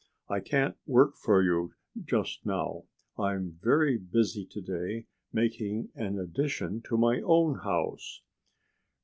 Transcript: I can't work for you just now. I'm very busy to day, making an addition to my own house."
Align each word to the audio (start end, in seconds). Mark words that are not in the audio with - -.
I 0.29 0.39
can't 0.39 0.75
work 0.87 1.15
for 1.15 1.43
you 1.43 1.75
just 2.07 2.43
now. 2.43 2.85
I'm 3.19 3.59
very 3.61 3.99
busy 3.99 4.47
to 4.47 4.59
day, 4.59 5.05
making 5.31 5.89
an 5.93 6.17
addition 6.17 6.81
to 6.87 6.97
my 6.97 7.21
own 7.23 7.59
house." 7.59 8.23